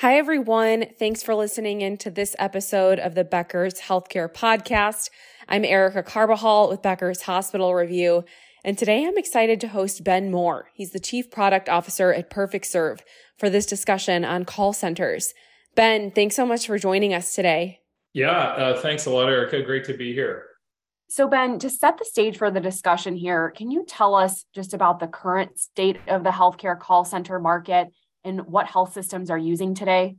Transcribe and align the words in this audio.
Hi, 0.00 0.16
everyone. 0.16 0.86
Thanks 0.98 1.22
for 1.22 1.34
listening 1.34 1.82
in 1.82 1.98
to 1.98 2.10
this 2.10 2.34
episode 2.38 2.98
of 2.98 3.14
the 3.14 3.22
Becker's 3.22 3.82
Healthcare 3.82 4.32
Podcast. 4.32 5.10
I'm 5.46 5.62
Erica 5.62 6.02
Carbajal 6.02 6.70
with 6.70 6.80
Becker's 6.80 7.20
Hospital 7.20 7.74
Review. 7.74 8.24
And 8.64 8.78
today 8.78 9.04
I'm 9.04 9.18
excited 9.18 9.60
to 9.60 9.68
host 9.68 10.02
Ben 10.02 10.30
Moore. 10.30 10.68
He's 10.72 10.92
the 10.92 11.00
Chief 11.00 11.30
Product 11.30 11.68
Officer 11.68 12.14
at 12.14 12.30
Perfect 12.30 12.64
Serve 12.64 13.04
for 13.36 13.50
this 13.50 13.66
discussion 13.66 14.24
on 14.24 14.46
call 14.46 14.72
centers. 14.72 15.34
Ben, 15.74 16.10
thanks 16.10 16.34
so 16.34 16.46
much 16.46 16.66
for 16.66 16.78
joining 16.78 17.12
us 17.12 17.34
today. 17.34 17.80
Yeah, 18.14 18.30
uh, 18.30 18.80
thanks 18.80 19.04
a 19.04 19.10
lot, 19.10 19.28
Erica. 19.28 19.60
Great 19.60 19.84
to 19.84 19.92
be 19.92 20.14
here. 20.14 20.46
So, 21.10 21.28
Ben, 21.28 21.58
to 21.58 21.68
set 21.68 21.98
the 21.98 22.06
stage 22.06 22.38
for 22.38 22.50
the 22.50 22.58
discussion 22.58 23.16
here, 23.16 23.52
can 23.54 23.70
you 23.70 23.84
tell 23.86 24.14
us 24.14 24.46
just 24.54 24.72
about 24.72 24.98
the 24.98 25.08
current 25.08 25.58
state 25.58 25.98
of 26.08 26.24
the 26.24 26.30
healthcare 26.30 26.78
call 26.80 27.04
center 27.04 27.38
market 27.38 27.88
and 28.24 28.46
what 28.46 28.66
health 28.66 28.92
systems 28.92 29.30
are 29.30 29.38
using 29.38 29.74
today? 29.74 30.16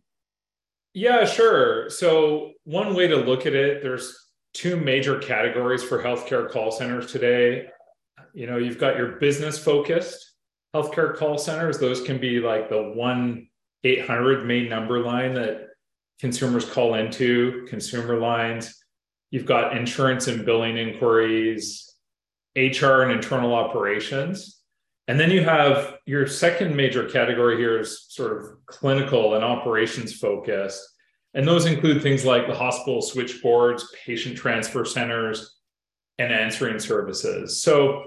Yeah, 0.94 1.26
sure. 1.26 1.90
So, 1.90 2.52
one 2.66 2.96
way 2.96 3.08
to 3.08 3.16
look 3.16 3.46
at 3.46 3.54
it, 3.54 3.82
there's 3.82 4.16
two 4.54 4.76
major 4.76 5.20
categories 5.20 5.84
for 5.84 6.04
healthcare 6.04 6.50
call 6.50 6.72
centers 6.72 7.12
today. 7.12 7.68
You 8.34 8.48
know, 8.48 8.58
you've 8.58 8.78
got 8.78 8.98
your 8.98 9.14
business 9.14 9.58
focused 9.58 10.32
healthcare 10.76 11.16
call 11.16 11.38
centers, 11.38 11.78
those 11.78 12.02
can 12.02 12.18
be 12.18 12.40
like 12.40 12.70
the 12.70 12.82
1 12.96 13.48
800 13.84 14.46
main 14.46 14.70
number 14.70 15.00
line 15.00 15.34
that 15.34 15.68
consumers 16.20 16.66
call 16.66 16.94
into, 16.94 17.66
consumer 17.68 18.20
lines. 18.20 18.76
You've 19.32 19.46
got 19.46 19.76
insurance 19.76 20.28
and 20.28 20.46
billing 20.46 20.78
inquiries, 20.78 21.96
HR 22.56 23.02
and 23.02 23.12
internal 23.12 23.56
operations. 23.56 24.61
And 25.12 25.20
then 25.20 25.30
you 25.30 25.44
have 25.44 25.98
your 26.06 26.26
second 26.26 26.74
major 26.74 27.04
category 27.04 27.58
here 27.58 27.78
is 27.78 28.06
sort 28.08 28.38
of 28.38 28.66
clinical 28.66 29.36
and 29.36 29.44
operations 29.44 30.14
focused. 30.14 30.82
And 31.34 31.46
those 31.46 31.66
include 31.66 32.02
things 32.02 32.24
like 32.24 32.48
the 32.48 32.56
hospital 32.56 33.02
switchboards, 33.02 33.94
patient 34.06 34.38
transfer 34.38 34.86
centers, 34.86 35.58
and 36.18 36.32
answering 36.32 36.80
services. 36.80 37.62
So 37.62 38.06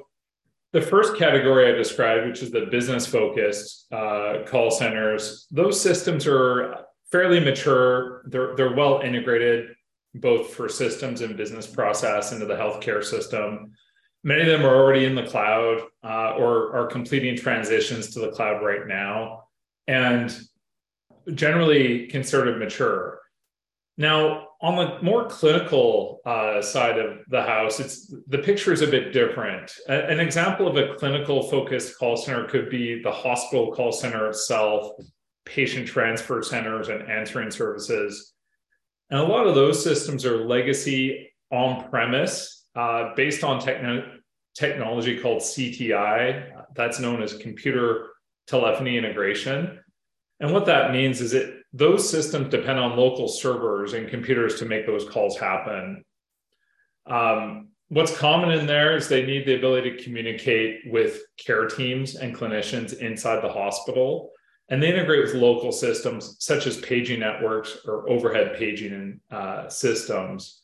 the 0.73 0.81
first 0.81 1.19
category 1.19 1.71
I 1.71 1.77
described, 1.77 2.27
which 2.27 2.43
is 2.43 2.51
the 2.51 2.69
business 2.71 3.07
focused 3.07 3.85
uh, 3.93 4.39
call 4.47 4.71
centers, 4.71 5.47
those 5.51 5.79
systems 5.79 6.27
are 6.27 6.87
fairly 7.13 7.39
mature. 7.39 8.25
They're, 8.29 8.57
they're 8.57 8.75
well 8.75 9.03
integrated 9.03 9.77
both 10.15 10.55
for 10.55 10.71
systems 10.71 11.21
and 11.21 11.37
business 11.37 11.67
process 11.67 12.33
into 12.33 12.47
the 12.47 12.55
healthcare 12.55 13.05
system. 13.05 13.73
Many 14.25 14.41
of 14.41 14.47
them 14.47 14.65
are 14.65 14.75
already 14.75 15.05
in 15.05 15.15
the 15.15 15.27
cloud 15.27 15.83
uh, 16.03 16.35
or 16.37 16.75
are 16.75 16.87
completing 16.87 17.37
transitions 17.37 18.11
to 18.15 18.21
the 18.21 18.31
cloud 18.31 18.65
right 18.65 18.87
now, 18.87 19.45
and 19.87 20.37
generally 21.35 22.07
considered 22.07 22.59
mature. 22.59 23.21
Now, 23.97 24.49
on 24.61 24.77
the 24.77 25.03
more 25.03 25.29
clinical 25.29 26.21
uh, 26.25 26.63
side 26.63 26.99
of 26.99 27.19
the 27.29 27.43
house, 27.43 27.79
it's 27.81 28.13
the 28.29 28.39
picture 28.39 28.73
is 28.73 28.81
a 28.81 28.87
bit 28.87 29.13
different. 29.13 29.71
A, 29.89 30.07
an 30.09 30.21
example 30.21 30.67
of 30.67 30.77
a 30.77 30.95
clinical 30.95 31.43
focused 31.43 31.99
call 31.99 32.17
center 32.17 32.47
could 32.49 32.71
be 32.71 33.03
the 33.03 33.13
hospital 33.13 33.73
call 33.73 33.93
center 33.93 34.27
itself, 34.29 34.93
patient 35.45 35.87
transfer 35.87 36.43
centers, 36.43 36.89
and 36.89 37.09
answering 37.11 37.51
services. 37.51 38.33
And 39.11 39.21
a 39.21 39.25
lot 39.25 39.47
of 39.47 39.55
those 39.55 39.85
systems 39.85 40.25
are 40.25 40.47
legacy 40.47 41.31
on 41.53 41.89
premise 41.91 42.67
uh, 42.75 43.15
based 43.15 43.45
on 43.45 43.61
techno- 43.61 44.14
technology 44.55 45.19
called 45.19 45.43
CTI. 45.43 46.65
That's 46.75 47.01
known 47.01 47.23
as 47.23 47.37
computer 47.37 48.11
telephony 48.47 48.97
integration. 48.97 49.81
And 50.41 50.53
what 50.53 50.67
that 50.67 50.93
means 50.93 51.21
is 51.21 51.33
that 51.33 51.63
those 51.73 52.09
systems 52.09 52.51
depend 52.51 52.79
on 52.79 52.97
local 52.97 53.29
servers 53.29 53.95
and 53.95 54.09
computers 54.09 54.59
to 54.59 54.65
make 54.65 54.87
those 54.87 55.09
calls 55.09 55.39
happen. 55.39 56.05
Um, 57.07 57.69
what's 57.89 58.17
common 58.17 58.51
in 58.51 58.67
there 58.67 58.97
is 58.97 59.09
they 59.09 59.27
need 59.27 59.47
the 59.47 59.57
ability 59.57 59.97
to 59.97 60.03
communicate 60.03 60.81
with 60.87 61.23
care 61.37 61.67
teams 61.67 62.17
and 62.17 62.35
clinicians 62.35 62.99
inside 62.99 63.43
the 63.43 63.53
hospital. 63.53 64.31
And 64.69 64.83
they 64.83 64.89
integrate 64.89 65.25
with 65.25 65.35
local 65.35 65.73
systems 65.73 66.37
such 66.39 66.67
as 66.67 66.79
paging 66.79 67.21
networks 67.21 67.79
or 67.85 68.09
overhead 68.09 68.57
paging 68.57 69.21
uh, 69.31 69.69
systems. 69.69 70.63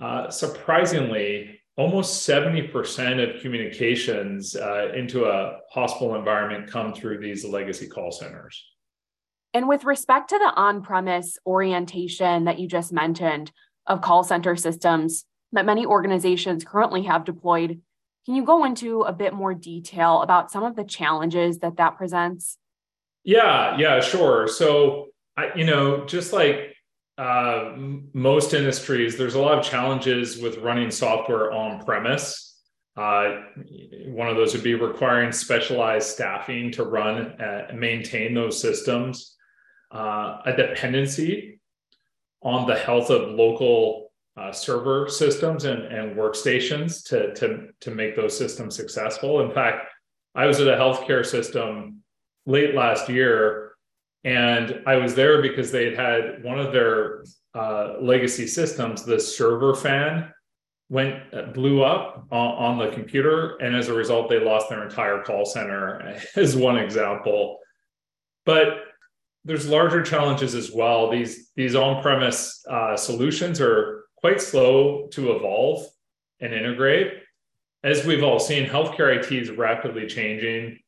Uh, 0.00 0.28
surprisingly, 0.28 1.61
almost 1.76 2.28
70% 2.28 3.36
of 3.36 3.40
communications 3.40 4.54
uh, 4.54 4.92
into 4.94 5.24
a 5.24 5.58
hospital 5.70 6.14
environment 6.14 6.70
come 6.70 6.92
through 6.92 7.18
these 7.18 7.44
legacy 7.44 7.86
call 7.86 8.12
centers. 8.12 8.64
And 9.54 9.68
with 9.68 9.84
respect 9.84 10.30
to 10.30 10.38
the 10.38 10.52
on 10.54 10.82
premise 10.82 11.38
orientation 11.46 12.44
that 12.44 12.58
you 12.58 12.68
just 12.68 12.92
mentioned 12.92 13.52
of 13.86 14.00
call 14.00 14.24
center 14.24 14.56
systems 14.56 15.24
that 15.52 15.66
many 15.66 15.84
organizations 15.84 16.64
currently 16.64 17.02
have 17.02 17.24
deployed, 17.24 17.80
can 18.24 18.34
you 18.34 18.44
go 18.44 18.64
into 18.64 19.02
a 19.02 19.12
bit 19.12 19.34
more 19.34 19.52
detail 19.52 20.22
about 20.22 20.50
some 20.50 20.62
of 20.62 20.76
the 20.76 20.84
challenges 20.84 21.58
that 21.58 21.76
that 21.76 21.96
presents? 21.96 22.56
Yeah, 23.24 23.76
yeah, 23.78 24.00
sure. 24.00 24.46
So, 24.46 25.08
I, 25.36 25.50
you 25.54 25.64
know, 25.64 26.04
just 26.06 26.32
like 26.32 26.71
uh, 27.18 27.72
most 28.12 28.54
industries, 28.54 29.18
there's 29.18 29.34
a 29.34 29.40
lot 29.40 29.58
of 29.58 29.64
challenges 29.64 30.38
with 30.38 30.58
running 30.58 30.90
software 30.90 31.52
on 31.52 31.84
premise. 31.84 32.60
Uh, 32.96 33.40
one 34.06 34.28
of 34.28 34.36
those 34.36 34.54
would 34.54 34.62
be 34.62 34.74
requiring 34.74 35.32
specialized 35.32 36.08
staffing 36.08 36.70
to 36.72 36.84
run 36.84 37.34
and 37.40 37.78
maintain 37.78 38.34
those 38.34 38.60
systems, 38.60 39.36
uh, 39.94 40.38
a 40.44 40.54
dependency 40.56 41.60
on 42.42 42.66
the 42.66 42.74
health 42.74 43.10
of 43.10 43.30
local 43.30 44.12
uh, 44.36 44.52
server 44.52 45.08
systems 45.08 45.64
and, 45.64 45.84
and 45.84 46.16
workstations 46.16 47.04
to, 47.04 47.34
to, 47.34 47.68
to 47.80 47.90
make 47.90 48.16
those 48.16 48.36
systems 48.36 48.74
successful. 48.74 49.40
In 49.42 49.50
fact, 49.50 49.86
I 50.34 50.46
was 50.46 50.60
at 50.60 50.68
a 50.68 50.76
healthcare 50.76 51.24
system 51.24 52.02
late 52.46 52.74
last 52.74 53.08
year 53.08 53.71
and 54.24 54.82
I 54.86 54.96
was 54.96 55.14
there 55.14 55.42
because 55.42 55.72
they 55.72 55.86
had 55.86 55.98
had 55.98 56.44
one 56.44 56.58
of 56.58 56.72
their 56.72 57.24
uh, 57.54 57.96
legacy 58.00 58.46
systems, 58.46 59.04
the 59.04 59.18
server 59.18 59.74
fan 59.74 60.32
went 60.88 61.22
uh, 61.34 61.42
blew 61.52 61.82
up 61.82 62.26
on, 62.30 62.50
on, 62.54 62.78
the 62.78 62.94
computer. 62.94 63.56
And 63.56 63.74
as 63.74 63.88
a 63.88 63.94
result 63.94 64.28
they 64.28 64.38
lost 64.38 64.68
their 64.68 64.84
entire 64.84 65.22
call 65.22 65.44
center 65.44 66.16
as 66.36 66.54
one 66.54 66.78
example. 66.78 67.58
But 68.44 68.84
there's 69.44 69.68
larger 69.68 70.02
challenges 70.02 70.54
as 70.54 70.70
well. 70.70 71.10
These 71.10 71.50
these 71.56 71.74
on-premise 71.74 72.64
uh, 72.70 72.96
solutions 72.96 73.60
are 73.60 74.04
quite 74.16 74.40
slow 74.40 75.08
to 75.08 75.32
evolve 75.32 75.84
and 76.40 76.54
integrate. 76.54 77.14
As 77.82 78.06
we've 78.06 78.22
all 78.22 78.38
seen 78.38 78.68
healthcare 78.68 79.16
it 79.16 79.32
is 79.32 79.50
rapidly 79.50 80.06
changing 80.06 80.78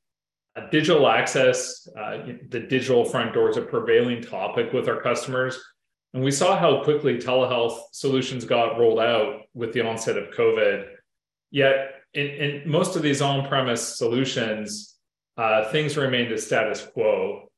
digital 0.71 1.09
access, 1.09 1.89
uh, 1.99 2.19
the 2.49 2.61
digital 2.61 3.05
front 3.05 3.35
door 3.35 3.51
is 3.51 3.57
a 3.57 3.63
prevailing 3.63 4.23
topic 4.23 4.73
with 4.73 4.89
our 4.89 5.01
customers. 5.01 5.61
And 6.13 6.23
we 6.23 6.31
saw 6.31 6.57
how 6.57 6.85
quickly 6.85 7.19
telehealth 7.19 7.79
solutions 7.93 8.45
got 8.45 8.79
rolled 8.79 9.01
out 9.01 9.43
with 9.53 9.73
the 9.73 9.81
onset 9.81 10.17
of 10.17 10.31
COVID. 10.31 10.87
Yet, 11.51 11.95
in, 12.15 12.27
in 12.27 12.71
most 12.71 12.95
of 12.95 13.03
these 13.03 13.21
on 13.21 13.49
premise 13.49 13.99
solutions, 13.99 14.95
uh, 15.37 15.69
things 15.71 15.97
remained 15.97 16.31
a 16.31 16.39
status 16.39 16.87
quo. 16.87 17.49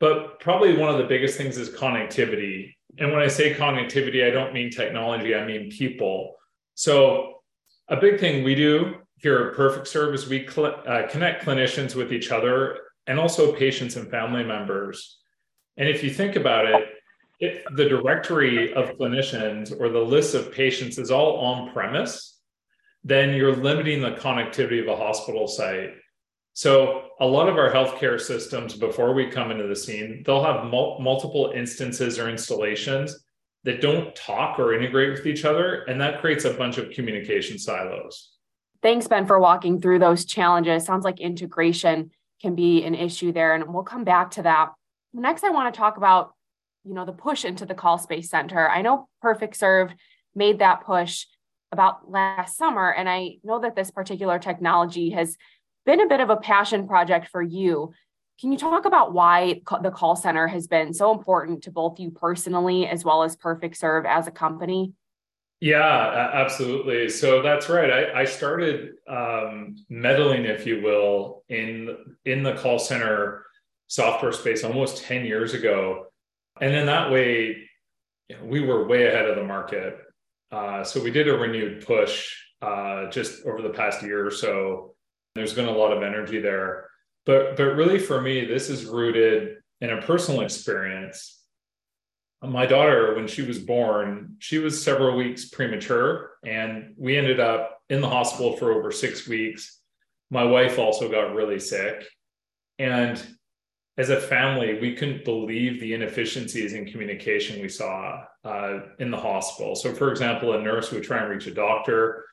But 0.00 0.40
probably 0.40 0.76
one 0.76 0.90
of 0.90 0.98
the 0.98 1.04
biggest 1.04 1.38
things 1.38 1.56
is 1.56 1.70
connectivity. 1.70 2.74
And 2.98 3.12
when 3.12 3.20
I 3.20 3.28
say 3.28 3.54
connectivity, 3.54 4.26
I 4.26 4.30
don't 4.30 4.52
mean 4.52 4.70
technology, 4.70 5.34
I 5.34 5.46
mean 5.46 5.70
people. 5.70 6.34
So, 6.74 7.42
a 7.88 7.96
big 7.96 8.18
thing 8.18 8.42
we 8.42 8.54
do 8.54 8.96
here 9.16 9.38
at 9.38 9.56
Perfect 9.56 9.88
Serve, 9.88 10.28
we 10.28 10.46
cl- 10.46 10.82
uh, 10.86 11.06
connect 11.08 11.44
clinicians 11.44 11.94
with 11.94 12.12
each 12.12 12.30
other 12.30 12.78
and 13.06 13.18
also 13.18 13.52
patients 13.52 13.96
and 13.96 14.10
family 14.10 14.44
members. 14.44 15.18
And 15.76 15.88
if 15.88 16.02
you 16.02 16.10
think 16.10 16.36
about 16.36 16.66
it, 16.66 16.88
if 17.40 17.64
the 17.74 17.88
directory 17.88 18.72
of 18.74 18.96
clinicians 18.96 19.78
or 19.78 19.88
the 19.88 19.98
list 19.98 20.34
of 20.34 20.52
patients 20.52 20.98
is 20.98 21.10
all 21.10 21.38
on 21.38 21.72
premise, 21.72 22.40
then 23.02 23.34
you're 23.34 23.56
limiting 23.56 24.00
the 24.00 24.12
connectivity 24.12 24.80
of 24.80 24.88
a 24.88 24.96
hospital 24.96 25.46
site. 25.46 25.90
So, 26.54 27.08
a 27.20 27.26
lot 27.26 27.48
of 27.48 27.56
our 27.56 27.70
healthcare 27.70 28.20
systems, 28.20 28.74
before 28.74 29.12
we 29.12 29.26
come 29.26 29.50
into 29.50 29.66
the 29.66 29.76
scene, 29.76 30.22
they'll 30.24 30.44
have 30.44 30.66
mul- 30.66 31.00
multiple 31.00 31.52
instances 31.54 32.18
or 32.18 32.28
installations 32.28 33.24
that 33.64 33.80
don't 33.80 34.14
talk 34.14 34.58
or 34.58 34.74
integrate 34.74 35.10
with 35.10 35.26
each 35.26 35.44
other. 35.44 35.82
And 35.82 36.00
that 36.00 36.20
creates 36.20 36.44
a 36.44 36.54
bunch 36.54 36.78
of 36.78 36.90
communication 36.90 37.58
silos. 37.58 38.33
Thanks, 38.84 39.08
Ben, 39.08 39.26
for 39.26 39.40
walking 39.40 39.80
through 39.80 39.98
those 39.98 40.26
challenges. 40.26 40.84
Sounds 40.84 41.06
like 41.06 41.18
integration 41.18 42.10
can 42.42 42.54
be 42.54 42.84
an 42.84 42.94
issue 42.94 43.32
there, 43.32 43.54
and 43.54 43.72
we'll 43.72 43.82
come 43.82 44.04
back 44.04 44.32
to 44.32 44.42
that. 44.42 44.72
Next, 45.14 45.42
I 45.42 45.48
want 45.48 45.72
to 45.72 45.78
talk 45.78 45.96
about, 45.96 46.34
you 46.84 46.92
know, 46.92 47.06
the 47.06 47.12
push 47.12 47.46
into 47.46 47.64
the 47.64 47.72
call 47.72 47.96
space 47.96 48.28
center. 48.28 48.68
I 48.68 48.82
know 48.82 49.08
Perfect 49.22 49.56
Serve 49.56 49.94
made 50.34 50.58
that 50.58 50.84
push 50.84 51.24
about 51.72 52.10
last 52.10 52.58
summer, 52.58 52.92
and 52.92 53.08
I 53.08 53.38
know 53.42 53.58
that 53.60 53.74
this 53.74 53.90
particular 53.90 54.38
technology 54.38 55.08
has 55.12 55.38
been 55.86 56.02
a 56.02 56.06
bit 56.06 56.20
of 56.20 56.28
a 56.28 56.36
passion 56.36 56.86
project 56.86 57.28
for 57.28 57.40
you. 57.40 57.94
Can 58.38 58.52
you 58.52 58.58
talk 58.58 58.84
about 58.84 59.14
why 59.14 59.62
the 59.82 59.92
call 59.92 60.14
center 60.14 60.46
has 60.46 60.66
been 60.66 60.92
so 60.92 61.10
important 61.10 61.62
to 61.62 61.70
both 61.70 61.98
you 61.98 62.10
personally 62.10 62.86
as 62.86 63.02
well 63.02 63.22
as 63.22 63.34
Perfect 63.34 63.78
Serve 63.78 64.04
as 64.04 64.26
a 64.26 64.30
company? 64.30 64.92
Yeah, 65.64 66.30
absolutely. 66.34 67.08
So 67.08 67.40
that's 67.40 67.70
right. 67.70 67.90
I, 67.90 68.20
I 68.20 68.24
started 68.26 68.96
um, 69.08 69.76
meddling, 69.88 70.44
if 70.44 70.66
you 70.66 70.82
will, 70.82 71.42
in 71.48 71.96
in 72.26 72.42
the 72.42 72.52
call 72.52 72.78
center 72.78 73.46
software 73.86 74.32
space 74.32 74.62
almost 74.62 75.04
ten 75.04 75.24
years 75.24 75.54
ago, 75.54 76.08
and 76.60 76.74
in 76.74 76.84
that 76.84 77.10
way, 77.10 77.66
we 78.42 78.60
were 78.60 78.86
way 78.86 79.06
ahead 79.06 79.24
of 79.26 79.36
the 79.36 79.44
market. 79.44 79.96
Uh, 80.52 80.84
so 80.84 81.02
we 81.02 81.10
did 81.10 81.28
a 81.28 81.32
renewed 81.32 81.86
push 81.86 82.30
uh, 82.60 83.08
just 83.08 83.46
over 83.46 83.62
the 83.62 83.70
past 83.70 84.02
year 84.02 84.26
or 84.26 84.30
so. 84.30 84.94
There's 85.34 85.54
been 85.54 85.64
a 85.64 85.72
lot 85.72 85.96
of 85.96 86.02
energy 86.02 86.40
there 86.42 86.90
but 87.26 87.56
but 87.56 87.74
really 87.74 87.98
for 87.98 88.20
me 88.20 88.44
this 88.44 88.68
is 88.68 88.84
rooted 88.84 89.56
in 89.80 89.90
a 89.90 90.02
personal 90.02 90.42
experience 90.42 91.43
my 92.42 92.66
daughter 92.66 93.14
when 93.14 93.26
she 93.26 93.42
was 93.42 93.58
born 93.58 94.36
she 94.38 94.58
was 94.58 94.82
several 94.82 95.16
weeks 95.16 95.46
premature 95.46 96.32
and 96.44 96.94
we 96.98 97.16
ended 97.16 97.40
up 97.40 97.80
in 97.88 98.00
the 98.00 98.08
hospital 98.08 98.56
for 98.56 98.72
over 98.72 98.90
six 98.90 99.26
weeks. 99.26 99.80
My 100.30 100.44
wife 100.44 100.78
also 100.78 101.10
got 101.10 101.34
really 101.34 101.60
sick. 101.60 102.04
And 102.78 103.22
as 103.96 104.10
a 104.10 104.20
family 104.20 104.78
we 104.80 104.94
couldn't 104.94 105.24
believe 105.24 105.80
the 105.80 105.94
inefficiencies 105.94 106.74
in 106.74 106.86
communication 106.86 107.62
we 107.62 107.68
saw 107.68 108.24
uh, 108.44 108.80
in 108.98 109.10
the 109.10 109.16
hospital. 109.16 109.74
So 109.74 109.94
for 109.94 110.10
example 110.10 110.54
a 110.54 110.60
nurse 110.60 110.90
would 110.90 111.04
try 111.04 111.20
and 111.20 111.30
reach 111.30 111.46
a 111.46 111.54
doctor. 111.54 112.24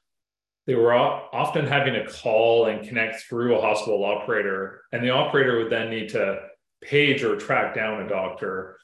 They 0.67 0.75
were 0.75 0.93
often 0.93 1.65
having 1.65 1.93
to 1.93 2.07
call 2.07 2.67
and 2.67 2.87
connect 2.87 3.23
through 3.23 3.57
a 3.57 3.61
hospital 3.61 4.05
operator, 4.05 4.83
and 4.91 5.03
the 5.03 5.09
operator 5.09 5.57
would 5.57 5.71
then 5.71 5.89
need 5.89 6.09
to 6.09 6.39
page 6.81 7.23
or 7.23 7.35
track 7.35 7.73
down 7.73 8.03
a 8.03 8.07
doctor. 8.07 8.77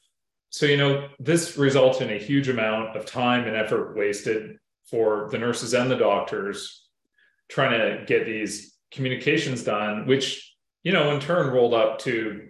So, 0.49 0.65
you 0.65 0.77
know, 0.77 1.09
this 1.19 1.57
results 1.57 2.01
in 2.01 2.09
a 2.09 2.17
huge 2.17 2.49
amount 2.49 2.95
of 2.95 3.05
time 3.05 3.45
and 3.45 3.55
effort 3.55 3.95
wasted 3.97 4.57
for 4.89 5.27
the 5.31 5.37
nurses 5.37 5.73
and 5.73 5.91
the 5.91 5.95
doctors 5.95 6.87
trying 7.49 7.71
to 7.71 8.05
get 8.05 8.25
these 8.25 8.75
communications 8.91 9.63
done, 9.63 10.07
which, 10.07 10.55
you 10.83 10.93
know, 10.93 11.13
in 11.13 11.19
turn 11.19 11.53
rolled 11.53 11.73
up 11.73 11.99
to 11.99 12.49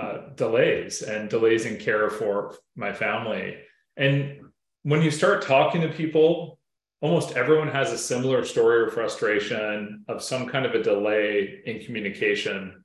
uh, 0.00 0.18
delays 0.34 1.02
and 1.02 1.28
delays 1.28 1.66
in 1.66 1.76
care 1.76 2.10
for 2.10 2.56
my 2.74 2.92
family. 2.92 3.58
And 3.96 4.40
when 4.82 5.02
you 5.02 5.10
start 5.10 5.42
talking 5.42 5.82
to 5.82 5.88
people 5.88 6.58
almost 7.00 7.36
everyone 7.36 7.68
has 7.68 7.92
a 7.92 7.98
similar 7.98 8.44
story 8.44 8.82
or 8.82 8.90
frustration 8.90 10.04
of 10.08 10.22
some 10.22 10.46
kind 10.46 10.66
of 10.66 10.74
a 10.74 10.82
delay 10.82 11.60
in 11.64 11.84
communication 11.84 12.84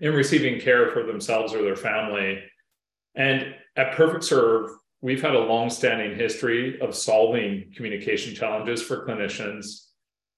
in 0.00 0.12
receiving 0.12 0.60
care 0.60 0.90
for 0.90 1.04
themselves 1.04 1.52
or 1.52 1.62
their 1.62 1.76
family. 1.76 2.42
And 3.14 3.54
at 3.76 3.94
Perfect 3.94 4.24
Serve, 4.24 4.70
we've 5.00 5.22
had 5.22 5.34
a 5.34 5.38
long-standing 5.38 6.16
history 6.16 6.80
of 6.80 6.94
solving 6.94 7.72
communication 7.76 8.34
challenges 8.34 8.82
for 8.82 9.06
clinicians 9.06 9.88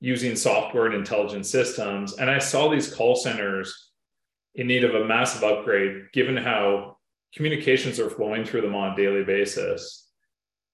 using 0.00 0.36
software 0.36 0.86
and 0.86 0.94
intelligent 0.94 1.46
systems. 1.46 2.14
And 2.14 2.30
I 2.30 2.38
saw 2.38 2.68
these 2.68 2.92
call 2.92 3.16
centers 3.16 3.90
in 4.54 4.66
need 4.66 4.84
of 4.84 4.94
a 4.94 5.04
massive 5.04 5.44
upgrade, 5.44 6.12
given 6.12 6.36
how 6.36 6.96
communications 7.34 7.98
are 7.98 8.10
flowing 8.10 8.44
through 8.44 8.62
them 8.62 8.74
on 8.74 8.92
a 8.92 8.96
daily 8.96 9.24
basis. 9.24 10.08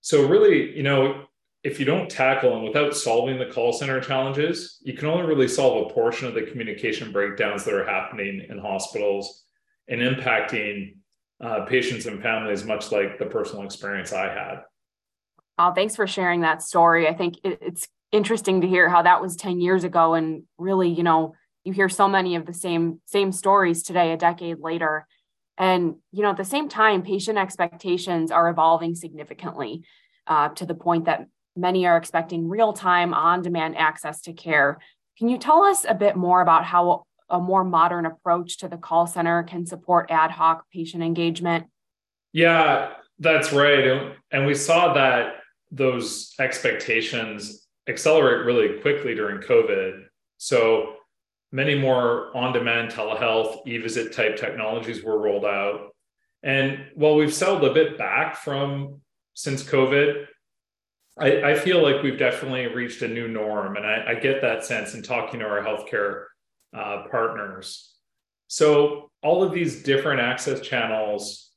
So 0.01 0.27
really, 0.27 0.77
you 0.77 0.83
know, 0.83 1.25
if 1.63 1.79
you 1.79 1.85
don't 1.85 2.09
tackle 2.09 2.55
and 2.55 2.65
without 2.65 2.97
solving 2.97 3.39
the 3.39 3.47
call 3.47 3.73
center 3.73 4.01
challenges, 4.01 4.79
you 4.83 4.95
can 4.95 5.09
only 5.09 5.27
really 5.27 5.49
solve 5.49 5.87
a 5.87 5.93
portion 5.93 6.27
of 6.27 6.35
the 6.35 6.43
communication 6.43 7.13
breakdowns 7.13 7.65
that 7.65 7.75
are 7.75 7.87
happening 7.87 8.47
in 8.49 8.59
hospitals 8.59 9.45
and 9.89 10.01
impacting 10.01 10.97
uh, 11.41 11.65
patients 11.67 12.07
and 12.07 12.23
families, 12.23 12.65
much 12.65 12.93
like 12.93 13.19
the 13.19 13.27
personal 13.27 13.65
experience 13.65 14.13
I 14.13 14.33
had. 14.33 14.63
Oh, 15.59 15.73
thanks 15.73 15.97
for 15.97 16.07
sharing 16.07 16.41
that 16.43 16.63
story. 16.63 17.07
I 17.07 17.15
think 17.15 17.37
it, 17.45 17.59
it's 17.61 17.89
interesting 18.13 18.63
to 18.63 18.67
hear 18.67 18.89
how 18.89 19.03
that 19.03 19.21
was 19.21 19.37
10 19.37 19.61
years 19.61 19.85
ago. 19.85 20.15
And 20.15 20.45
really, 20.59 20.89
you 20.89 21.03
know, 21.03 21.35
you 21.65 21.73
hear 21.73 21.89
so 21.89 22.09
many 22.09 22.37
of 22.37 22.47
the 22.47 22.55
same 22.55 23.01
same 23.05 23.33
stories 23.33 23.83
today, 23.83 24.13
a 24.13 24.17
decade 24.17 24.59
later. 24.61 25.07
And, 25.59 25.97
you 26.11 26.23
know, 26.23 26.31
at 26.31 26.39
the 26.39 26.45
same 26.45 26.69
time, 26.69 27.03
patient 27.03 27.37
expectations 27.37 28.31
are 28.31 28.49
evolving 28.49 28.95
significantly 28.95 29.83
uh, 30.27 30.49
to 30.51 30.65
the 30.65 30.75
point 30.75 31.05
that 31.05 31.27
Many 31.57 31.87
are 31.87 31.97
expecting 31.97 32.49
real 32.49 32.73
time, 32.73 33.13
on 33.13 33.43
demand 33.43 33.77
access 33.77 34.21
to 34.23 34.33
care. 34.33 34.79
Can 35.19 35.29
you 35.29 35.37
tell 35.37 35.65
us 35.65 35.85
a 35.87 35.95
bit 35.95 36.17
more 36.17 36.41
about 36.41 36.65
how 36.65 37.05
a 37.31 37.41
more 37.41 37.65
modern 37.65 38.07
approach 38.07 38.59
to 38.59 38.69
the 38.69 38.77
call 38.77 39.07
center 39.07 39.43
can 39.43 39.67
support 39.67 40.11
ad 40.11 40.31
hoc 40.31 40.65
patient 40.73 41.03
engagement? 41.03 41.67
Yeah, 42.33 42.93
that's 43.19 43.53
right. 43.53 44.15
And 44.31 44.47
we 44.47 44.55
saw 44.55 44.95
that 44.95 45.35
those 45.71 46.35
expectations 46.39 47.67
accelerate 47.89 48.45
really 48.45 48.81
quickly 48.81 49.15
during 49.15 49.39
COVID. 49.39 50.05
So 50.39 50.97
many 51.53 51.75
more 51.75 52.35
on 52.37 52.53
demand 52.53 52.91
telehealth, 52.91 53.67
e 53.67 53.79
visit 53.79 54.13
type 54.13 54.37
technologies 54.37 55.03
were 55.03 55.19
rolled 55.19 55.45
out. 55.45 55.95
And 56.43 56.87
while 56.95 57.17
we've 57.17 57.35
settled 57.35 57.65
a 57.65 57.75
bit 57.75 57.99
back 57.99 58.37
from 58.37 59.01
since 59.35 59.63
COVID, 59.63 60.27
I, 61.19 61.43
I 61.51 61.55
feel 61.55 61.83
like 61.83 62.03
we've 62.03 62.19
definitely 62.19 62.67
reached 62.69 63.03
a 63.03 63.09
new 63.09 63.29
norm, 63.29 63.77
and 63.77 63.85
I, 63.85 64.13
I 64.13 64.15
get 64.15 64.41
that 64.41 64.65
sense 64.65 64.95
in 64.95 65.03
talking 65.03 65.41
to 65.41 65.47
our 65.47 65.63
healthcare 65.63 66.25
uh, 66.77 67.05
partners. 67.11 67.95
So, 68.49 69.11
all 69.23 69.43
of 69.43 69.53
these 69.53 69.83
different 69.83 70.21
access 70.21 70.61
channels 70.61 71.51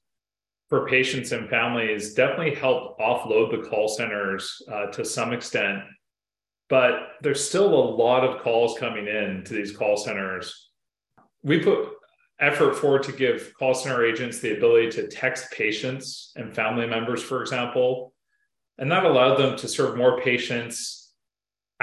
for 0.70 0.88
patients 0.88 1.32
and 1.32 1.50
families 1.50 2.14
definitely 2.14 2.56
help 2.56 3.00
offload 3.00 3.52
the 3.52 3.70
call 3.70 3.88
centers 3.88 4.62
uh, 4.72 4.88
to 4.88 5.06
some 5.06 5.34
extent, 5.34 5.80
but 6.70 6.94
there's 7.22 7.48
still 7.48 7.74
a 7.74 7.92
lot 7.96 8.24
of 8.24 8.42
calls 8.42 8.78
coming 8.80 9.08
in 9.08 9.44
to 9.46 9.54
these 9.54 9.76
call 9.76 9.98
centers. 9.98 10.70
We 11.44 11.60
put 11.60 11.90
effort 12.40 12.76
forward 12.76 13.04
to 13.04 13.12
give 13.12 13.54
call 13.58 13.74
center 13.74 14.06
agents 14.06 14.40
the 14.40 14.58
ability 14.58 14.92
to 14.92 15.08
text 15.08 15.52
patients 15.52 16.32
and 16.36 16.54
family 16.54 16.88
members, 16.88 17.22
for 17.22 17.42
example, 17.42 18.14
and 18.78 18.92
that 18.92 19.06
allowed 19.06 19.36
them 19.36 19.58
to 19.58 19.68
serve 19.68 19.98
more 19.98 20.20
patients 20.22 21.03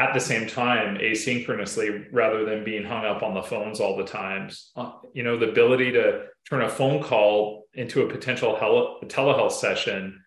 at 0.01 0.15
the 0.15 0.21
same 0.21 0.47
time 0.47 0.97
asynchronously 0.97 2.07
rather 2.11 2.47
than 2.47 2.65
being 2.65 2.85
hung 2.85 3.05
up 3.05 3.23
on 3.23 3.35
the 3.35 3.43
phones 3.43 3.81
all 3.81 3.99
the 3.99 4.05
times. 4.05 4.71
Uh, 4.75 4.93
you 5.13 5.23
know 5.23 5.39
the 5.39 5.51
ability 5.51 5.93
to 5.93 6.25
turn 6.49 6.63
a 6.63 6.69
phone 6.69 7.03
call 7.03 7.67
into 7.75 8.03
a 8.03 8.09
potential 8.09 8.57
hel- 8.57 8.99
telehealth 9.05 9.53
session 9.53 10.19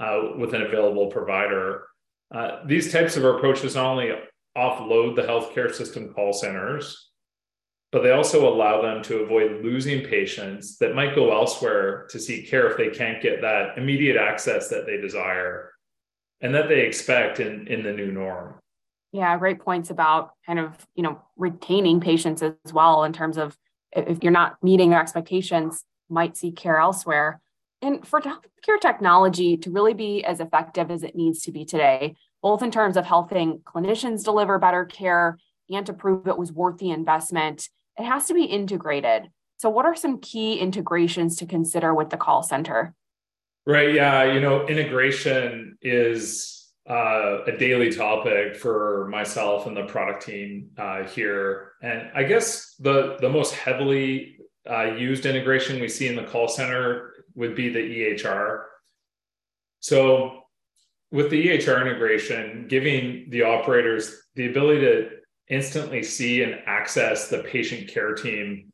uh, 0.00 0.20
with 0.38 0.54
an 0.54 0.62
available 0.62 1.08
provider. 1.08 1.84
Uh, 2.34 2.64
these 2.66 2.90
types 2.90 3.18
of 3.18 3.24
approaches 3.24 3.74
not 3.74 3.84
only 3.84 4.12
offload 4.56 5.14
the 5.14 5.22
healthcare 5.22 5.72
system 5.72 6.12
call 6.14 6.32
centers 6.32 7.04
but 7.90 8.02
they 8.02 8.10
also 8.10 8.52
allow 8.52 8.82
them 8.82 9.02
to 9.02 9.20
avoid 9.20 9.64
losing 9.64 10.04
patients 10.04 10.76
that 10.76 10.94
might 10.94 11.14
go 11.14 11.32
elsewhere 11.32 12.06
to 12.10 12.18
seek 12.18 12.46
care 12.50 12.68
if 12.68 12.76
they 12.76 12.90
can't 12.90 13.22
get 13.22 13.40
that 13.40 13.78
immediate 13.78 14.16
access 14.16 14.68
that 14.68 14.84
they 14.84 14.98
desire 14.98 15.72
and 16.42 16.54
that 16.54 16.68
they 16.68 16.80
expect 16.80 17.40
in 17.40 17.66
in 17.68 17.82
the 17.82 17.92
new 17.92 18.10
norm 18.10 18.58
yeah 19.12 19.36
great 19.38 19.60
points 19.60 19.90
about 19.90 20.32
kind 20.46 20.58
of 20.58 20.86
you 20.94 21.02
know 21.02 21.20
retaining 21.36 22.00
patients 22.00 22.42
as 22.42 22.54
well 22.72 23.04
in 23.04 23.12
terms 23.12 23.36
of 23.38 23.56
if 23.92 24.18
you're 24.22 24.32
not 24.32 24.62
meeting 24.62 24.90
their 24.90 25.00
expectations 25.00 25.84
might 26.08 26.36
seek 26.36 26.56
care 26.56 26.78
elsewhere 26.78 27.40
and 27.80 28.06
for 28.06 28.20
healthcare 28.20 28.80
technology 28.80 29.56
to 29.56 29.70
really 29.70 29.94
be 29.94 30.24
as 30.24 30.40
effective 30.40 30.90
as 30.90 31.02
it 31.02 31.16
needs 31.16 31.42
to 31.42 31.52
be 31.52 31.64
today 31.64 32.14
both 32.42 32.62
in 32.62 32.70
terms 32.70 32.96
of 32.96 33.04
helping 33.04 33.58
clinicians 33.60 34.24
deliver 34.24 34.58
better 34.58 34.84
care 34.84 35.38
and 35.70 35.86
to 35.86 35.92
prove 35.92 36.26
it 36.26 36.38
was 36.38 36.52
worth 36.52 36.78
the 36.78 36.90
investment 36.90 37.68
it 37.98 38.04
has 38.04 38.26
to 38.26 38.34
be 38.34 38.44
integrated 38.44 39.30
so 39.56 39.68
what 39.68 39.86
are 39.86 39.96
some 39.96 40.20
key 40.20 40.58
integrations 40.58 41.36
to 41.36 41.46
consider 41.46 41.94
with 41.94 42.10
the 42.10 42.16
call 42.16 42.42
center 42.42 42.94
Right. 43.68 43.92
Yeah. 43.92 44.32
You 44.32 44.40
know, 44.40 44.66
integration 44.66 45.76
is 45.82 46.57
uh, 46.88 47.44
a 47.46 47.52
daily 47.52 47.92
topic 47.92 48.56
for 48.56 49.08
myself 49.10 49.66
and 49.66 49.76
the 49.76 49.84
product 49.84 50.24
team 50.24 50.70
uh, 50.78 51.04
here. 51.04 51.72
And 51.82 52.10
I 52.14 52.24
guess 52.24 52.74
the 52.76 53.18
the 53.20 53.28
most 53.28 53.54
heavily 53.54 54.38
uh, 54.68 54.94
used 54.94 55.26
integration 55.26 55.80
we 55.80 55.88
see 55.88 56.08
in 56.08 56.16
the 56.16 56.24
call 56.24 56.48
center 56.48 57.12
would 57.34 57.54
be 57.54 57.68
the 57.68 57.78
EHR. 57.78 58.64
So 59.80 60.44
with 61.10 61.30
the 61.30 61.48
EHR 61.48 61.80
integration, 61.82 62.66
giving 62.68 63.28
the 63.30 63.42
operators 63.42 64.22
the 64.34 64.48
ability 64.48 64.80
to 64.80 65.10
instantly 65.48 66.02
see 66.02 66.42
and 66.42 66.60
access 66.66 67.28
the 67.28 67.38
patient 67.38 67.88
care 67.88 68.14
team. 68.14 68.72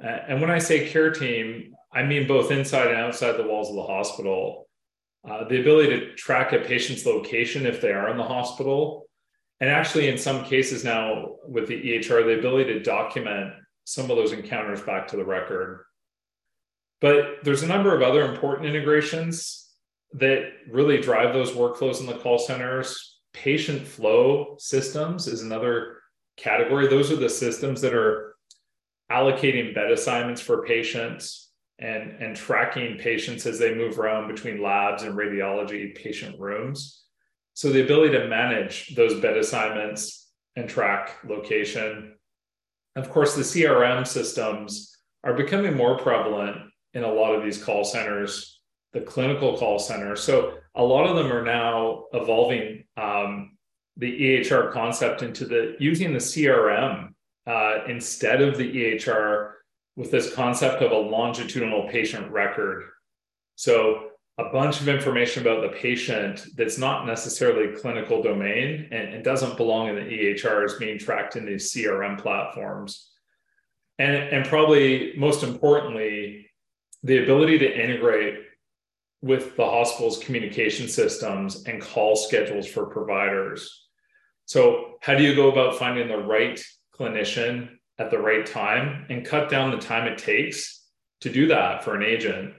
And 0.00 0.40
when 0.40 0.50
I 0.50 0.58
say 0.58 0.88
care 0.88 1.10
team, 1.10 1.74
I 1.92 2.02
mean 2.04 2.26
both 2.26 2.50
inside 2.50 2.88
and 2.88 2.96
outside 2.96 3.32
the 3.32 3.46
walls 3.46 3.68
of 3.68 3.76
the 3.76 3.82
hospital. 3.82 4.67
Uh, 5.28 5.46
the 5.46 5.60
ability 5.60 5.90
to 5.90 6.14
track 6.14 6.52
a 6.52 6.58
patient's 6.58 7.04
location 7.04 7.66
if 7.66 7.80
they 7.80 7.92
are 7.92 8.08
in 8.08 8.16
the 8.16 8.22
hospital. 8.22 9.06
And 9.60 9.68
actually, 9.68 10.08
in 10.08 10.16
some 10.16 10.44
cases 10.44 10.84
now 10.84 11.36
with 11.46 11.68
the 11.68 11.74
EHR, 11.74 12.24
the 12.24 12.38
ability 12.38 12.72
to 12.72 12.80
document 12.80 13.52
some 13.84 14.10
of 14.10 14.16
those 14.16 14.32
encounters 14.32 14.80
back 14.80 15.08
to 15.08 15.16
the 15.16 15.24
record. 15.24 15.84
But 17.00 17.38
there's 17.42 17.62
a 17.62 17.66
number 17.66 17.94
of 17.94 18.02
other 18.02 18.22
important 18.30 18.68
integrations 18.68 19.68
that 20.12 20.50
really 20.70 21.00
drive 21.00 21.34
those 21.34 21.50
workflows 21.50 22.00
in 22.00 22.06
the 22.06 22.14
call 22.14 22.38
centers. 22.38 23.18
Patient 23.34 23.86
flow 23.86 24.56
systems 24.58 25.26
is 25.26 25.42
another 25.42 25.98
category. 26.36 26.86
Those 26.86 27.12
are 27.12 27.16
the 27.16 27.28
systems 27.28 27.80
that 27.82 27.94
are 27.94 28.34
allocating 29.10 29.74
bed 29.74 29.90
assignments 29.90 30.40
for 30.40 30.64
patients 30.64 31.47
and, 31.78 32.10
and 32.20 32.36
tracking 32.36 32.98
patients 32.98 33.46
as 33.46 33.58
they 33.58 33.74
move 33.74 33.98
around 33.98 34.28
between 34.28 34.62
labs 34.62 35.04
and 35.04 35.16
radiology 35.16 35.94
patient 35.94 36.38
rooms. 36.38 37.04
So 37.54 37.70
the 37.70 37.82
ability 37.82 38.12
to 38.12 38.28
manage 38.28 38.94
those 38.94 39.20
bed 39.20 39.36
assignments 39.36 40.28
and 40.56 40.68
track 40.68 41.16
location. 41.24 42.14
Of 42.96 43.10
course, 43.10 43.34
the 43.34 43.42
CRM 43.42 44.06
systems 44.06 44.96
are 45.24 45.34
becoming 45.34 45.76
more 45.76 45.98
prevalent 45.98 46.56
in 46.94 47.04
a 47.04 47.12
lot 47.12 47.34
of 47.34 47.44
these 47.44 47.62
call 47.62 47.84
centers, 47.84 48.60
the 48.92 49.00
clinical 49.00 49.56
call 49.56 49.78
centers. 49.78 50.22
So 50.22 50.54
a 50.74 50.82
lot 50.82 51.06
of 51.06 51.16
them 51.16 51.32
are 51.32 51.44
now 51.44 52.04
evolving 52.12 52.84
um, 52.96 53.56
the 53.96 54.40
EHR 54.40 54.72
concept 54.72 55.22
into 55.22 55.44
the 55.44 55.76
using 55.78 56.12
the 56.12 56.18
CRM 56.18 57.10
uh, 57.46 57.78
instead 57.88 58.40
of 58.40 58.56
the 58.56 58.72
EHR 58.72 59.52
with 59.98 60.12
this 60.12 60.32
concept 60.32 60.80
of 60.80 60.92
a 60.92 60.96
longitudinal 60.96 61.88
patient 61.88 62.30
record. 62.30 62.84
So 63.56 64.10
a 64.38 64.44
bunch 64.44 64.80
of 64.80 64.88
information 64.88 65.42
about 65.42 65.60
the 65.60 65.76
patient 65.76 66.46
that's 66.54 66.78
not 66.78 67.04
necessarily 67.04 67.76
clinical 67.76 68.22
domain 68.22 68.86
and, 68.92 69.12
and 69.12 69.24
doesn't 69.24 69.56
belong 69.56 69.88
in 69.88 69.96
the 69.96 70.02
EHR 70.02 70.64
is 70.64 70.74
being 70.74 71.00
tracked 71.00 71.34
in 71.34 71.44
these 71.44 71.72
CRM 71.72 72.16
platforms. 72.16 73.10
And, 73.98 74.14
and 74.14 74.46
probably 74.46 75.14
most 75.16 75.42
importantly, 75.42 76.46
the 77.02 77.24
ability 77.24 77.58
to 77.58 77.84
integrate 77.84 78.36
with 79.20 79.56
the 79.56 79.64
hospital's 79.64 80.22
communication 80.22 80.86
systems 80.86 81.64
and 81.64 81.82
call 81.82 82.14
schedules 82.14 82.68
for 82.68 82.86
providers. 82.86 83.88
So, 84.44 84.98
how 85.02 85.16
do 85.16 85.24
you 85.24 85.34
go 85.34 85.50
about 85.50 85.76
finding 85.76 86.06
the 86.06 86.18
right 86.18 86.64
clinician 86.96 87.77
at 87.98 88.10
the 88.10 88.18
right 88.18 88.46
time 88.46 89.06
and 89.08 89.24
cut 89.24 89.48
down 89.48 89.70
the 89.70 89.78
time 89.78 90.06
it 90.06 90.18
takes 90.18 90.84
to 91.20 91.30
do 91.30 91.48
that 91.48 91.82
for 91.82 91.94
an 91.94 92.02
agent? 92.02 92.54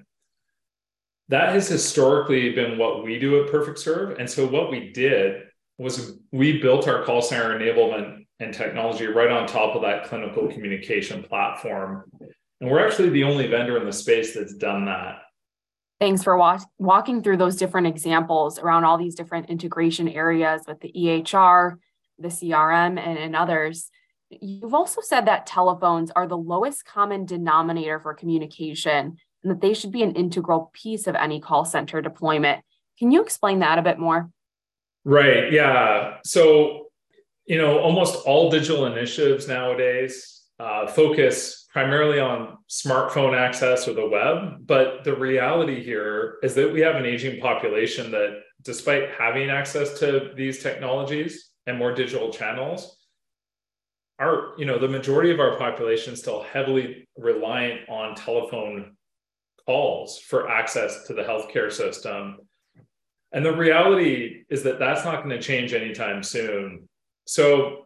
that 1.30 1.54
has 1.54 1.68
historically 1.68 2.52
been 2.54 2.78
what 2.78 3.04
we 3.04 3.20
do 3.20 3.42
at 3.42 3.52
Perfect 3.52 3.80
Serve. 3.80 4.18
And 4.20 4.30
so 4.30 4.48
what 4.48 4.70
we 4.72 4.92
did 4.92 5.44
was 5.78 6.18
we 6.32 6.60
built 6.60 6.88
our 6.88 7.04
call 7.04 7.22
center 7.22 7.58
enablement 7.58 8.26
and 8.40 8.54
technology 8.54 9.06
right 9.06 9.30
on 9.30 9.48
top 9.48 9.76
of 9.76 9.84
that 9.84 10.06
clinical 10.06 10.48
communication 10.48 11.24
platform. 11.24 12.12
And 12.60 12.70
we're 12.70 12.86
actually 12.86 13.10
the 13.10 13.24
only 13.24 13.48
vendor 13.48 13.78
in 13.78 13.86
the 13.86 13.94
space 13.94 14.34
that's 14.34 14.56
done 14.56 14.86
that. 14.86 15.20
Thanks 16.00 16.24
for 16.24 16.36
walk- 16.38 16.68
walking 16.80 17.22
through 17.22 17.38
those 17.38 17.58
different 17.58 17.88
examples 17.88 18.58
around 18.58 18.86
all 18.86 18.98
these 18.98 19.16
different 19.16 19.50
integration 19.50 20.08
areas 20.08 20.62
with 20.68 20.80
the 20.80 20.92
EHR, 20.92 21.76
the 22.18 22.30
CRM, 22.30 22.98
and, 22.98 23.18
and 23.20 23.36
others. 23.36 23.90
You've 24.30 24.74
also 24.74 25.02
said 25.02 25.26
that 25.26 25.48
telephones 25.48 26.12
are 26.12 26.28
the 26.28 26.38
lowest 26.38 26.86
common 26.86 27.26
denominator 27.26 28.00
for 28.00 28.14
communication 28.14 29.18
and 29.44 29.52
that 29.52 29.62
they 29.62 29.74
should 29.74 29.92
be 29.92 30.04
an 30.04 30.16
integral 30.16 30.72
piece 30.74 31.08
of 31.08 31.16
any 31.16 31.40
call 31.40 31.66
center 31.66 32.02
deployment. 32.02 32.64
Can 33.00 33.12
you 33.12 33.22
explain 33.22 33.60
that 33.60 33.80
a 33.80 33.82
bit 33.82 33.98
more? 33.98 34.30
Right. 35.06 35.52
Yeah. 35.52 36.18
So, 36.24 36.88
you 37.46 37.58
know, 37.58 37.80
almost 37.80 38.26
all 38.26 38.52
digital 38.52 38.86
initiatives 38.86 39.48
nowadays 39.48 40.44
uh, 40.60 40.88
focus 40.88 41.66
primarily 41.72 42.20
on 42.20 42.58
smartphone 42.70 43.38
access 43.38 43.88
or 43.88 43.94
the 43.94 44.08
web. 44.08 44.66
But 44.66 45.04
the 45.04 45.16
reality 45.16 45.84
here 45.84 46.38
is 46.44 46.54
that 46.56 46.72
we 46.72 46.82
have 46.82 46.96
an 46.96 47.06
aging 47.06 47.40
population 47.42 48.12
that, 48.12 48.42
despite 48.64 49.10
having 49.12 49.50
access 49.50 50.00
to 50.00 50.32
these 50.36 50.62
technologies 50.62 51.52
and 51.66 51.78
more 51.78 51.94
digital 51.94 52.32
channels, 52.32 52.98
our, 54.20 54.54
you 54.58 54.66
know, 54.66 54.78
the 54.78 54.88
majority 54.88 55.32
of 55.32 55.40
our 55.40 55.58
population 55.58 56.14
is 56.14 56.20
still 56.20 56.44
heavily 56.44 57.08
reliant 57.18 57.88
on 57.90 58.16
telephone 58.16 58.98
calls 59.66 60.20
for 60.20 60.50
access 60.50 61.08
to 61.08 61.14
the 61.14 61.24
healthcare 61.24 61.72
system. 61.72 62.38
And 63.32 63.46
the 63.46 63.56
reality 63.56 64.44
is 64.50 64.64
that 64.64 64.80
that's 64.80 65.06
not 65.06 65.24
going 65.24 65.30
to 65.30 65.42
change 65.42 65.74
anytime 65.74 66.24
soon. 66.24 66.90
So, 67.26 67.86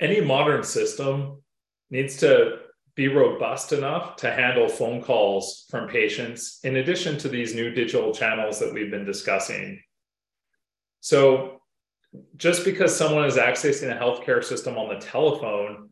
any 0.00 0.20
modern 0.20 0.62
system 0.62 1.42
needs 1.90 2.16
to 2.18 2.58
be 2.96 3.08
robust 3.08 3.72
enough 3.72 4.16
to 4.16 4.32
handle 4.32 4.68
phone 4.68 5.02
calls 5.02 5.66
from 5.70 5.88
patients, 5.88 6.58
in 6.64 6.76
addition 6.76 7.16
to 7.18 7.28
these 7.28 7.54
new 7.54 7.70
digital 7.70 8.12
channels 8.12 8.58
that 8.58 8.74
we've 8.74 8.90
been 8.90 9.04
discussing. 9.04 9.80
So, 11.00 11.59
just 12.36 12.64
because 12.64 12.96
someone 12.96 13.24
is 13.24 13.36
accessing 13.36 13.94
a 13.94 14.00
healthcare 14.00 14.42
system 14.42 14.76
on 14.76 14.88
the 14.88 15.00
telephone 15.04 15.90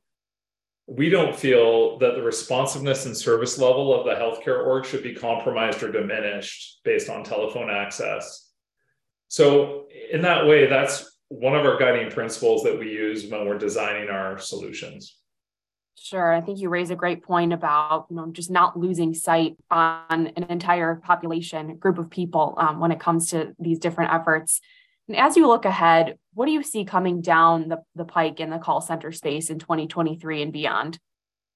we 0.89 1.11
don't 1.11 1.37
feel 1.37 1.99
that 1.99 2.15
the 2.15 2.23
responsiveness 2.23 3.05
and 3.05 3.15
service 3.15 3.59
level 3.59 3.95
of 3.95 4.07
the 4.07 4.15
healthcare 4.15 4.67
org 4.67 4.87
should 4.87 5.03
be 5.03 5.15
compromised 5.15 5.83
or 5.83 5.93
diminished 5.93 6.81
based 6.83 7.11
on 7.11 7.23
telephone 7.23 7.69
access. 7.69 8.51
So, 9.29 9.87
in 10.11 10.23
that 10.23 10.47
way, 10.47 10.67
that's 10.67 11.19
one 11.29 11.55
of 11.55 11.67
our 11.67 11.79
guiding 11.79 12.11
principles 12.11 12.63
that 12.63 12.79
we 12.79 12.91
use 12.91 13.27
when 13.27 13.47
we're 13.47 13.59
designing 13.59 14.09
our 14.09 14.39
solutions. 14.39 15.19
Sure. 15.99 16.33
I 16.33 16.41
think 16.41 16.59
you 16.59 16.71
raise 16.71 16.91
a 16.91 16.97
great 16.97 17.23
point 17.23 17.53
about 17.53 18.07
you 18.09 18.17
know 18.17 18.31
just 18.33 18.51
not 18.51 18.79
losing 18.79 19.13
sight 19.13 19.59
on 19.71 20.29
an 20.29 20.47
entire 20.49 20.95
population 21.05 21.77
group 21.77 21.99
of 21.99 22.09
people 22.09 22.55
um, 22.57 22.81
when 22.81 22.93
it 22.93 23.01
comes 23.01 23.29
to 23.31 23.55
these 23.59 23.79
different 23.79 24.15
efforts. 24.15 24.63
And 25.09 25.17
as 25.17 25.37
you 25.37 25.47
look 25.47 25.65
ahead, 25.65 26.19
what 26.35 26.47
do 26.47 26.53
you 26.53 26.63
see 26.63 26.85
coming 26.85 27.23
down 27.23 27.69
the, 27.69 27.83
the 27.95 28.05
pike 28.05 28.41
in 28.41 28.51
the 28.51 28.59
call 28.59 28.81
center 28.81 29.11
space 29.11 29.51
in 29.51 29.59
2023 29.59 30.43
and 30.43 30.53
beyond? 30.53 30.99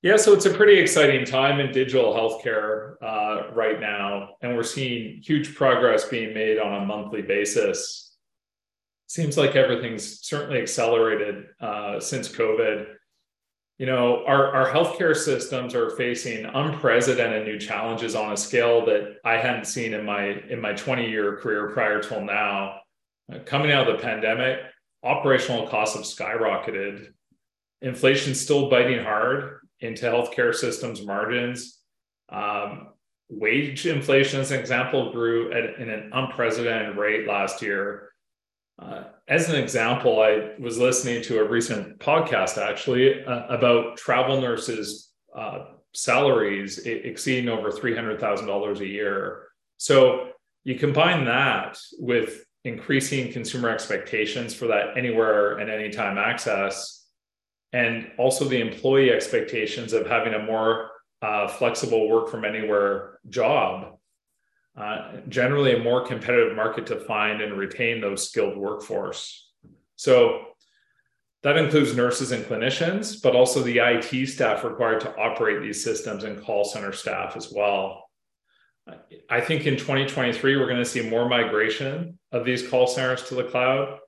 Yeah, 0.02 0.16
so 0.16 0.32
it's 0.32 0.46
a 0.46 0.50
pretty 0.50 0.80
exciting 0.80 1.24
time 1.24 1.60
in 1.60 1.70
digital 1.70 2.12
healthcare 2.12 2.94
uh, 3.00 3.52
right 3.52 3.78
now, 3.78 4.30
and 4.40 4.56
we're 4.56 4.64
seeing 4.64 5.22
huge 5.22 5.54
progress 5.54 6.06
being 6.06 6.34
made 6.34 6.58
on 6.58 6.82
a 6.82 6.84
monthly 6.84 7.22
basis. 7.22 8.16
Seems 9.06 9.36
like 9.36 9.54
everything's 9.54 10.20
certainly 10.22 10.60
accelerated 10.60 11.44
uh, 11.60 12.00
since 12.00 12.28
COVID. 12.28 12.86
You 13.78 13.86
know, 13.86 14.24
our, 14.26 14.48
our 14.52 14.72
healthcare 14.72 15.14
systems 15.14 15.72
are 15.74 15.90
facing 15.90 16.46
unprecedented 16.46 17.46
new 17.46 17.58
challenges 17.58 18.16
on 18.16 18.32
a 18.32 18.36
scale 18.36 18.84
that 18.86 19.18
I 19.24 19.34
hadn't 19.36 19.66
seen 19.66 19.94
in 19.94 20.04
my 20.04 20.40
in 20.50 20.60
my 20.60 20.72
20 20.72 21.08
year 21.08 21.36
career 21.36 21.70
prior 21.70 22.02
till 22.02 22.24
now. 22.24 22.81
Uh, 23.32 23.38
coming 23.44 23.72
out 23.72 23.88
of 23.88 23.96
the 23.96 24.02
pandemic, 24.02 24.58
operational 25.02 25.66
costs 25.66 25.96
have 25.96 26.04
skyrocketed. 26.04 27.08
Inflation's 27.80 28.40
still 28.40 28.70
biting 28.70 29.02
hard 29.02 29.58
into 29.80 30.06
healthcare 30.06 30.54
systems 30.54 31.04
margins. 31.04 31.80
Um, 32.28 32.88
wage 33.28 33.86
inflation, 33.86 34.40
as 34.40 34.50
an 34.50 34.60
example, 34.60 35.12
grew 35.12 35.52
at, 35.52 35.80
in 35.80 35.90
an 35.90 36.10
unprecedented 36.12 36.96
rate 36.96 37.26
last 37.26 37.62
year. 37.62 38.12
Uh, 38.78 39.04
as 39.28 39.48
an 39.48 39.56
example, 39.56 40.20
I 40.20 40.54
was 40.58 40.78
listening 40.78 41.22
to 41.24 41.40
a 41.40 41.48
recent 41.48 41.98
podcast 41.98 42.58
actually 42.58 43.24
uh, 43.24 43.46
about 43.48 43.96
travel 43.96 44.40
nurses' 44.40 45.10
uh, 45.36 45.64
salaries 45.94 46.78
exceeding 46.78 47.48
over 47.48 47.70
$300,000 47.70 48.80
a 48.80 48.86
year. 48.86 49.48
So 49.76 50.28
you 50.64 50.76
combine 50.76 51.24
that 51.26 51.78
with 51.98 52.44
increasing 52.64 53.32
consumer 53.32 53.68
expectations 53.68 54.54
for 54.54 54.68
that 54.68 54.96
anywhere 54.96 55.58
and 55.58 55.70
anytime 55.70 56.18
access, 56.18 57.06
and 57.72 58.10
also 58.18 58.44
the 58.44 58.60
employee 58.60 59.10
expectations 59.10 59.92
of 59.92 60.06
having 60.06 60.34
a 60.34 60.38
more 60.38 60.90
uh, 61.22 61.48
flexible 61.48 62.08
work 62.08 62.28
from 62.28 62.44
anywhere 62.44 63.18
job. 63.28 63.98
Uh, 64.76 65.18
generally, 65.28 65.74
a 65.74 65.78
more 65.78 66.04
competitive 66.04 66.56
market 66.56 66.86
to 66.86 66.96
find 66.96 67.42
and 67.42 67.58
retain 67.58 68.00
those 68.00 68.28
skilled 68.28 68.56
workforce. 68.56 69.50
So 69.96 70.46
that 71.42 71.56
includes 71.56 71.94
nurses 71.94 72.32
and 72.32 72.44
clinicians, 72.44 73.20
but 73.20 73.34
also 73.34 73.62
the 73.62 73.78
IT 73.78 74.28
staff 74.28 74.64
required 74.64 75.00
to 75.00 75.14
operate 75.16 75.60
these 75.60 75.82
systems 75.82 76.24
and 76.24 76.42
call 76.42 76.64
center 76.64 76.92
staff 76.92 77.36
as 77.36 77.52
well. 77.54 78.08
I 79.30 79.40
think 79.40 79.66
in 79.66 79.76
2023, 79.76 80.56
we're 80.56 80.66
going 80.66 80.76
to 80.76 80.84
see 80.84 81.08
more 81.08 81.28
migration 81.28 82.18
of 82.32 82.44
these 82.44 82.68
call 82.68 82.86
centers 82.86 83.22
to 83.24 83.34
the 83.34 83.44
cloud. 83.44 83.98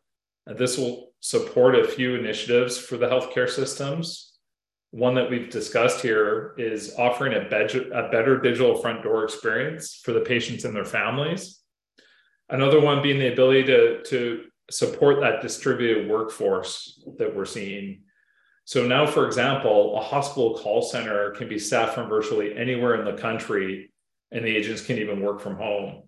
This 0.46 0.76
will 0.76 1.12
support 1.20 1.74
a 1.74 1.88
few 1.88 2.16
initiatives 2.16 2.76
for 2.76 2.96
the 2.96 3.06
healthcare 3.06 3.48
systems. 3.48 4.32
One 4.90 5.14
that 5.14 5.30
we've 5.30 5.50
discussed 5.50 6.02
here 6.02 6.54
is 6.58 6.94
offering 6.98 7.32
a, 7.32 7.40
a 7.40 8.10
better 8.10 8.40
digital 8.40 8.76
front 8.76 9.02
door 9.02 9.24
experience 9.24 10.00
for 10.04 10.12
the 10.12 10.20
patients 10.20 10.64
and 10.64 10.76
their 10.76 10.84
families. 10.84 11.60
Another 12.50 12.80
one 12.80 13.02
being 13.02 13.18
the 13.18 13.32
ability 13.32 13.64
to, 13.64 14.02
to 14.04 14.44
support 14.70 15.20
that 15.20 15.40
distributed 15.40 16.10
workforce 16.10 17.02
that 17.18 17.34
we're 17.34 17.44
seeing. 17.44 18.02
So 18.66 18.86
now, 18.86 19.06
for 19.06 19.26
example, 19.26 19.96
a 19.96 20.02
hospital 20.02 20.58
call 20.58 20.82
center 20.82 21.30
can 21.30 21.48
be 21.48 21.58
staffed 21.58 21.94
from 21.94 22.08
virtually 22.08 22.56
anywhere 22.56 22.94
in 22.94 23.04
the 23.04 23.20
country, 23.20 23.93
and 24.34 24.44
the 24.44 24.54
agents 24.54 24.82
can 24.82 24.98
even 24.98 25.22
work 25.22 25.40
from 25.40 25.56
home. 25.56 26.02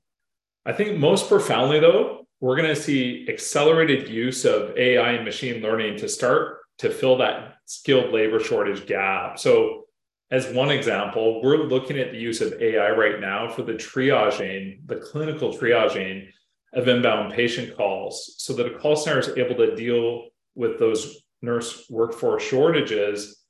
I 0.66 0.72
think 0.72 0.98
most 0.98 1.28
profoundly, 1.28 1.78
though, 1.78 2.26
we're 2.40 2.56
going 2.56 2.74
to 2.74 2.80
see 2.80 3.26
accelerated 3.30 4.08
use 4.08 4.44
of 4.44 4.76
AI 4.76 5.12
and 5.12 5.24
machine 5.24 5.62
learning 5.62 5.96
to 5.98 6.08
start 6.08 6.58
to 6.78 6.90
fill 6.90 7.16
that 7.18 7.54
skilled 7.64 8.12
labor 8.12 8.40
shortage 8.40 8.86
gap. 8.86 9.38
So, 9.38 9.84
as 10.32 10.52
one 10.52 10.70
example, 10.70 11.40
we're 11.40 11.56
looking 11.56 11.98
at 11.98 12.10
the 12.10 12.18
use 12.18 12.40
of 12.40 12.60
AI 12.60 12.90
right 12.90 13.20
now 13.20 13.48
for 13.48 13.62
the 13.62 13.74
triaging, 13.74 14.80
the 14.86 14.96
clinical 14.96 15.56
triaging 15.56 16.26
of 16.74 16.88
inbound 16.88 17.32
patient 17.32 17.76
calls, 17.76 18.34
so 18.38 18.52
that 18.54 18.66
a 18.66 18.76
call 18.76 18.96
center 18.96 19.20
is 19.20 19.28
able 19.36 19.54
to 19.54 19.76
deal 19.76 20.26
with 20.56 20.80
those 20.80 21.22
nurse 21.42 21.86
workforce 21.88 22.42
shortages 22.42 23.40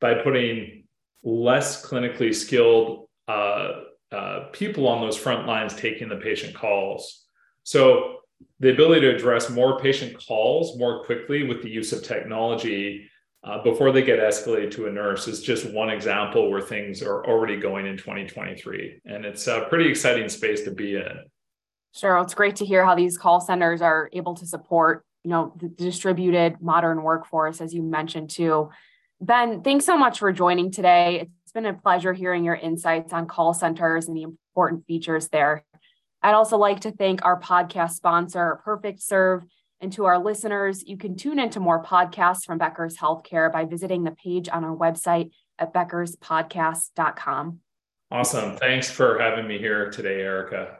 by 0.00 0.14
putting 0.14 0.84
less 1.24 1.84
clinically 1.84 2.32
skilled 2.32 3.08
uh, 3.26 3.80
uh, 4.12 4.46
people 4.52 4.88
on 4.88 5.00
those 5.00 5.16
front 5.16 5.46
lines 5.46 5.74
taking 5.74 6.08
the 6.08 6.16
patient 6.16 6.54
calls. 6.54 7.24
So 7.62 8.16
the 8.58 8.70
ability 8.70 9.02
to 9.02 9.14
address 9.14 9.50
more 9.50 9.78
patient 9.78 10.16
calls 10.26 10.78
more 10.78 11.04
quickly 11.04 11.44
with 11.44 11.62
the 11.62 11.70
use 11.70 11.92
of 11.92 12.02
technology 12.02 13.08
uh, 13.42 13.62
before 13.62 13.90
they 13.90 14.02
get 14.02 14.18
escalated 14.18 14.70
to 14.72 14.86
a 14.86 14.92
nurse 14.92 15.26
is 15.26 15.42
just 15.42 15.70
one 15.72 15.88
example 15.88 16.50
where 16.50 16.60
things 16.60 17.02
are 17.02 17.24
already 17.24 17.56
going 17.56 17.86
in 17.86 17.96
2023 17.96 19.00
and 19.06 19.24
it's 19.24 19.46
a 19.46 19.66
pretty 19.70 19.88
exciting 19.88 20.28
space 20.28 20.62
to 20.62 20.70
be 20.70 20.96
in. 20.96 21.24
Sure 21.94 22.18
it's 22.18 22.34
great 22.34 22.56
to 22.56 22.66
hear 22.66 22.84
how 22.84 22.94
these 22.94 23.16
call 23.16 23.40
centers 23.40 23.80
are 23.80 24.10
able 24.12 24.34
to 24.34 24.46
support 24.46 25.04
you 25.24 25.30
know 25.30 25.54
the 25.56 25.68
distributed 25.68 26.60
modern 26.60 27.02
workforce 27.02 27.60
as 27.60 27.72
you 27.72 27.82
mentioned 27.82 28.28
too. 28.28 28.68
Ben 29.22 29.62
thanks 29.62 29.86
so 29.86 29.96
much 29.96 30.18
for 30.18 30.32
joining 30.32 30.70
today 30.70 31.28
it's 31.50 31.52
been 31.52 31.66
a 31.66 31.74
pleasure 31.74 32.12
hearing 32.12 32.44
your 32.44 32.54
insights 32.54 33.12
on 33.12 33.26
call 33.26 33.52
centers 33.52 34.06
and 34.06 34.16
the 34.16 34.22
important 34.22 34.86
features 34.86 35.28
there 35.30 35.64
I'd 36.22 36.34
also 36.34 36.58
like 36.58 36.80
to 36.80 36.92
thank 36.92 37.24
our 37.24 37.40
podcast 37.40 37.92
sponsor, 37.92 38.60
Perfect 38.64 39.00
Serve. 39.00 39.44
And 39.80 39.90
to 39.94 40.04
our 40.04 40.18
listeners, 40.18 40.86
you 40.86 40.98
can 40.98 41.16
tune 41.16 41.38
into 41.38 41.60
more 41.60 41.82
podcasts 41.82 42.44
from 42.44 42.58
Becker's 42.58 42.98
Healthcare 42.98 43.50
by 43.50 43.64
visiting 43.64 44.04
the 44.04 44.10
page 44.10 44.48
on 44.50 44.62
our 44.62 44.76
website 44.76 45.30
at 45.58 45.72
beckerspodcast.com. 45.72 47.60
Awesome. 48.10 48.56
Thanks 48.58 48.90
for 48.90 49.18
having 49.18 49.48
me 49.48 49.58
here 49.58 49.90
today, 49.90 50.20
Erica. 50.20 50.79